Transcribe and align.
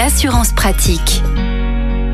l'assurance 0.00 0.54
pratique. 0.54 1.22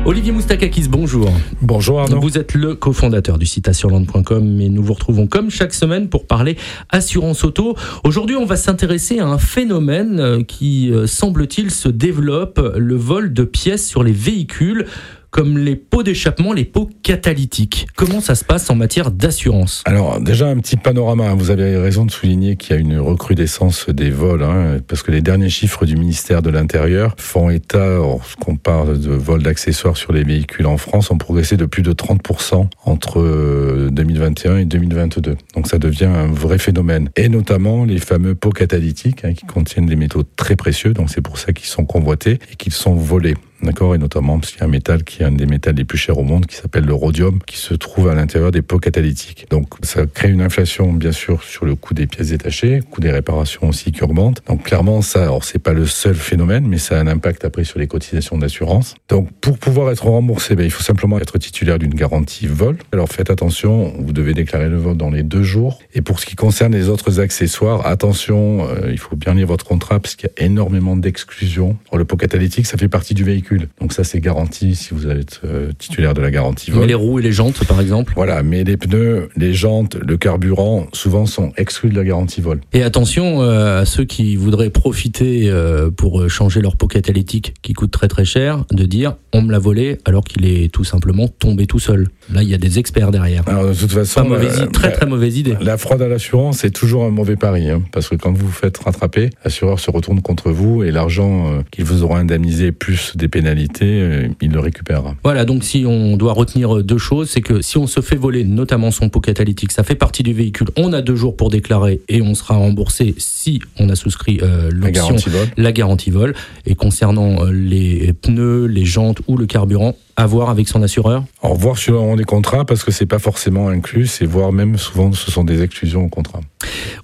Olivier 0.03 0.33
Moustakakis, 0.33 0.89
bonjour. 0.89 1.31
Bonjour 1.61 2.01
Arnaud. 2.01 2.19
Vous 2.19 2.37
êtes 2.37 2.53
le 2.53 2.75
cofondateur 2.75 3.37
du 3.37 3.45
site 3.45 3.69
assureland.com 3.69 4.59
et 4.59 4.67
nous 4.67 4.83
vous 4.83 4.93
retrouvons 4.93 5.25
comme 5.25 5.49
chaque 5.49 5.73
semaine 5.73 6.09
pour 6.09 6.27
parler 6.27 6.57
assurance 6.89 7.45
auto. 7.45 7.77
Aujourd'hui, 8.03 8.35
on 8.35 8.43
va 8.43 8.57
s'intéresser 8.57 9.19
à 9.19 9.27
un 9.27 9.37
phénomène 9.37 10.19
euh, 10.19 10.43
qui, 10.43 10.91
euh, 10.91 11.07
semble-t-il, 11.07 11.71
se 11.71 11.87
développe, 11.87 12.59
le 12.75 12.95
vol 12.95 13.31
de 13.31 13.43
pièces 13.43 13.87
sur 13.87 14.03
les 14.03 14.11
véhicules 14.11 14.85
comme 15.31 15.57
les 15.57 15.75
pots 15.75 16.03
d'échappement, 16.03 16.53
les 16.53 16.65
pots 16.65 16.89
catalytiques. 17.03 17.87
Comment 17.95 18.21
ça 18.21 18.35
se 18.35 18.43
passe 18.43 18.69
en 18.69 18.75
matière 18.75 19.11
d'assurance 19.11 19.83
Alors 19.85 20.19
déjà 20.19 20.47
un 20.47 20.57
petit 20.57 20.77
panorama, 20.77 21.33
vous 21.33 21.51
avez 21.51 21.77
raison 21.77 22.05
de 22.05 22.11
souligner 22.11 22.55
qu'il 22.55 22.75
y 22.75 22.77
a 22.77 22.81
une 22.81 22.99
recrudescence 22.99 23.89
des 23.89 24.09
vols, 24.09 24.43
hein, 24.43 24.79
parce 24.87 25.03
que 25.03 25.11
les 25.11 25.21
derniers 25.21 25.49
chiffres 25.49 25.85
du 25.85 25.95
ministère 25.95 26.41
de 26.41 26.49
l'Intérieur 26.49 27.15
font 27.17 27.49
état, 27.49 27.95
lorsqu'on 27.95 28.55
parle 28.55 28.99
de 28.99 29.11
vols 29.11 29.43
d'accessoires 29.43 29.97
sur 29.97 30.13
les 30.13 30.23
véhicules 30.23 30.65
en 30.65 30.77
France, 30.77 31.11
ont 31.11 31.17
progressé 31.17 31.57
de 31.57 31.65
plus 31.65 31.83
de 31.83 31.93
30% 31.93 32.67
entre 32.85 33.89
2021 33.89 34.51
euh, 34.51 34.57
et 34.59 34.65
2022. 34.65 35.35
Donc 35.55 35.67
ça 35.67 35.79
devient 35.79 36.05
un 36.05 36.27
vrai 36.27 36.57
phénomène. 36.57 37.09
Et 37.15 37.29
notamment 37.29 37.85
les 37.85 37.99
fameux 37.99 38.35
pots 38.35 38.51
catalytiques 38.51 39.25
hein, 39.25 39.33
qui 39.33 39.45
contiennent 39.45 39.85
des 39.85 39.95
métaux 39.95 40.23
très 40.35 40.55
précieux, 40.55 40.93
donc 40.93 41.09
c'est 41.09 41.21
pour 41.21 41.37
ça 41.37 41.53
qu'ils 41.53 41.67
sont 41.67 41.85
convoités 41.85 42.39
et 42.51 42.55
qu'ils 42.55 42.73
sont 42.73 42.95
volés 42.95 43.35
d'accord 43.61 43.95
Et 43.95 43.97
notamment 43.97 44.39
parce 44.39 44.51
qu'il 44.51 44.59
y 44.59 44.63
a 44.63 44.65
un 44.65 44.69
métal 44.69 45.03
qui 45.03 45.21
est 45.21 45.25
un 45.25 45.31
des 45.31 45.45
métals 45.45 45.75
les 45.75 45.85
plus 45.85 45.97
chers 45.97 46.17
au 46.17 46.23
monde, 46.23 46.45
qui 46.45 46.55
s'appelle 46.55 46.85
le 46.85 46.93
rhodium, 46.93 47.39
qui 47.45 47.57
se 47.57 47.73
trouve 47.73 48.09
à 48.09 48.15
l'intérieur 48.15 48.51
des 48.51 48.61
pots 48.61 48.79
catalytiques. 48.79 49.47
Donc 49.49 49.67
ça 49.83 50.05
crée 50.05 50.29
une 50.29 50.41
inflation, 50.41 50.93
bien 50.93 51.11
sûr, 51.11 51.43
sur 51.43 51.65
le 51.65 51.75
coût 51.75 51.93
des 51.93 52.07
pièces 52.07 52.29
détachées, 52.29 52.81
coût 52.89 53.01
des 53.01 53.11
réparations 53.11 53.67
aussi 53.69 53.91
qui 53.91 54.03
augmente. 54.03 54.41
Donc 54.47 54.63
clairement, 54.63 55.01
ça, 55.01 55.23
alors 55.23 55.43
c'est 55.43 55.59
pas 55.59 55.73
le 55.73 55.85
seul 55.85 56.15
phénomène, 56.15 56.67
mais 56.67 56.77
ça 56.77 56.97
a 56.97 57.01
un 57.01 57.07
impact 57.07 57.45
après 57.45 57.63
sur 57.63 57.79
les 57.79 57.87
cotisations 57.87 58.37
d'assurance. 58.37 58.95
Donc 59.09 59.31
pour 59.41 59.57
pouvoir 59.57 59.91
être 59.91 60.05
remboursé, 60.05 60.55
ben, 60.55 60.63
il 60.63 60.71
faut 60.71 60.83
simplement 60.83 61.19
être 61.19 61.37
titulaire 61.37 61.79
d'une 61.79 61.93
garantie 61.93 62.47
vol. 62.47 62.77
Alors 62.91 63.09
faites 63.09 63.29
attention, 63.29 63.93
vous 63.99 64.13
devez 64.13 64.33
déclarer 64.33 64.69
le 64.69 64.77
vol 64.77 64.97
dans 64.97 65.09
les 65.09 65.23
deux 65.23 65.43
jours. 65.43 65.79
Et 65.93 66.01
pour 66.01 66.19
ce 66.19 66.25
qui 66.25 66.35
concerne 66.35 66.73
les 66.73 66.89
autres 66.89 67.19
accessoires, 67.19 67.85
attention, 67.85 68.67
euh, 68.69 68.91
il 68.91 68.99
faut 68.99 69.15
bien 69.15 69.33
lire 69.33 69.47
votre 69.47 69.65
contrat 69.65 69.99
parce 69.99 70.15
qu'il 70.15 70.29
y 70.37 70.41
a 70.41 70.45
énormément 70.45 70.95
d'exclusions. 70.95 71.77
Le 71.93 72.05
pot 72.05 72.17
catalytique, 72.17 72.67
ça 72.67 72.77
fait 72.77 72.87
partie 72.87 73.13
du 73.13 73.23
véhicule 73.23 73.46
donc 73.79 73.93
ça, 73.93 74.03
c'est 74.03 74.19
garanti 74.19 74.75
si 74.75 74.93
vous 74.93 75.07
êtes 75.07 75.41
euh, 75.45 75.71
titulaire 75.77 76.13
de 76.13 76.21
la 76.21 76.31
garantie 76.31 76.71
vol. 76.71 76.81
Mais 76.81 76.87
les 76.87 76.93
roues 76.93 77.19
et 77.19 77.21
les 77.21 77.31
jantes, 77.31 77.65
par 77.65 77.79
exemple 77.81 78.13
Voilà, 78.15 78.43
mais 78.43 78.63
les 78.63 78.77
pneus, 78.77 79.29
les 79.35 79.53
jantes, 79.53 79.95
le 79.95 80.17
carburant, 80.17 80.87
souvent 80.93 81.25
sont 81.25 81.51
exclus 81.57 81.89
de 81.89 81.95
la 81.95 82.03
garantie 82.03 82.41
vol. 82.41 82.61
Et 82.73 82.83
attention 82.83 83.41
euh, 83.41 83.81
à 83.81 83.85
ceux 83.85 84.03
qui 84.03 84.35
voudraient 84.35 84.69
profiter 84.69 85.49
euh, 85.49 85.89
pour 85.89 86.29
changer 86.29 86.61
leur 86.61 86.75
pot 86.75 86.87
catalytique 86.87 87.53
qui 87.61 87.73
coûte 87.73 87.91
très 87.91 88.07
très 88.07 88.25
cher, 88.25 88.65
de 88.71 88.85
dire 88.85 89.15
on 89.33 89.41
me 89.41 89.51
l'a 89.51 89.59
volé 89.59 89.97
alors 90.05 90.23
qu'il 90.23 90.45
est 90.45 90.71
tout 90.71 90.83
simplement 90.83 91.27
tombé 91.27 91.67
tout 91.67 91.79
seul. 91.79 92.07
Là, 92.31 92.43
il 92.43 92.49
y 92.49 92.53
a 92.53 92.57
des 92.57 92.79
experts 92.79 93.11
derrière. 93.11 93.43
Alors, 93.47 93.67
de 93.67 93.73
toute 93.73 93.91
façon, 93.91 94.23
Pas 94.23 94.29
mauvaise, 94.29 94.67
très 94.73 94.91
très 94.91 95.05
mauvaise 95.05 95.37
idée. 95.37 95.55
La 95.61 95.77
fraude 95.77 96.01
à 96.01 96.07
l'assurance 96.07 96.57
c'est 96.57 96.71
toujours 96.71 97.03
un 97.03 97.11
mauvais 97.11 97.35
pari, 97.35 97.69
hein, 97.69 97.83
parce 97.91 98.09
que 98.09 98.15
quand 98.15 98.31
vous 98.31 98.47
vous 98.47 98.51
faites 98.51 98.77
rattraper, 98.77 99.29
l'assureur 99.43 99.79
se 99.79 99.91
retourne 99.91 100.21
contre 100.21 100.51
vous 100.51 100.83
et 100.83 100.91
l'argent 100.91 101.63
qu'il 101.71 101.85
vous 101.85 102.03
aura 102.03 102.19
indemnisé 102.19 102.71
plus 102.71 103.15
des 103.15 103.27
pénalité, 103.37 103.85
euh, 103.85 104.27
il 104.41 104.51
le 104.51 104.59
récupérera. 104.59 105.15
Voilà, 105.23 105.45
donc 105.45 105.63
si 105.63 105.85
on 105.85 106.17
doit 106.17 106.33
retenir 106.33 106.83
deux 106.83 106.97
choses, 106.97 107.29
c'est 107.29 107.41
que 107.41 107.61
si 107.61 107.77
on 107.77 107.85
se 107.85 108.01
fait 108.01 108.15
voler 108.15 108.43
notamment 108.43 108.89
son 108.89 109.09
pot 109.09 109.19
catalytique, 109.19 109.71
ça 109.71 109.83
fait 109.83 109.93
partie 109.93 110.23
du 110.23 110.33
véhicule, 110.33 110.69
on 110.75 110.91
a 110.91 111.03
deux 111.03 111.15
jours 111.15 111.37
pour 111.37 111.51
déclarer 111.51 112.01
et 112.09 112.23
on 112.23 112.33
sera 112.33 112.55
remboursé 112.55 113.13
si 113.19 113.61
on 113.77 113.89
a 113.89 113.95
souscrit 113.95 114.39
euh, 114.41 114.71
l'option, 114.71 115.15
la 115.55 115.71
garantie 115.71 116.09
vol. 116.09 116.33
Et 116.65 116.73
concernant 116.73 117.45
euh, 117.45 117.51
les 117.51 118.11
pneus, 118.13 118.65
les 118.65 118.85
jantes 118.85 119.19
ou 119.27 119.37
le 119.37 119.45
carburant, 119.45 119.95
à 120.17 120.25
voir 120.25 120.49
avec 120.49 120.67
son 120.67 120.81
assureur 120.81 121.23
En 121.43 121.53
voir 121.53 121.77
sur 121.77 122.15
les 122.15 122.23
contrats 122.23 122.65
parce 122.65 122.83
que 122.83 122.91
c'est 122.91 123.05
pas 123.05 123.19
forcément 123.19 123.69
inclus, 123.69 124.07
c'est 124.07 124.25
voir 124.25 124.51
même 124.51 124.77
souvent 124.77 125.13
ce 125.13 125.31
sont 125.31 125.43
des 125.43 125.61
exclusions 125.61 126.03
au 126.03 126.09
contrat. 126.09 126.41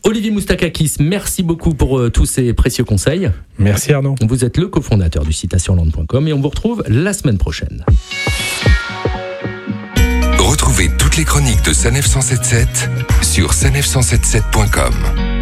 Olivier 0.04 0.32
Moustakakis, 0.32 0.96
merci 1.00 1.44
beaucoup 1.44 1.76
pour 1.76 2.00
euh, 2.00 2.10
tous 2.10 2.26
ces 2.26 2.54
précieux 2.54 2.84
conseils. 2.84 3.30
Merci 3.60 3.94
Arnaud. 3.94 4.16
Vous 4.28 4.44
êtes 4.44 4.58
le 4.58 4.68
cofondateur 4.68 5.24
du 5.24 5.32
site 5.32 5.54
assureland.com 5.54 6.28
et 6.28 6.34
on 6.34 6.42
vous 6.42 6.50
retrouve 6.50 6.84
la 6.88 7.14
semaine 7.14 7.38
prochaine. 7.38 7.86
Retrouvez 10.40 10.90
toutes 10.98 11.18
les 11.18 11.24
chroniques 11.24 11.64
de 11.64 11.74
Sanef 11.74 12.08
177 12.08 12.90
sur 13.22 13.52
sanef177.com. 13.52 15.33